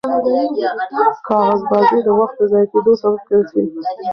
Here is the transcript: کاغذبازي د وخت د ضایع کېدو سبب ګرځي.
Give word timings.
کاغذبازي 1.27 1.99
د 2.03 2.09
وخت 2.19 2.35
د 2.39 2.41
ضایع 2.51 2.67
کېدو 2.73 2.93
سبب 3.01 3.19
ګرځي. 3.29 3.63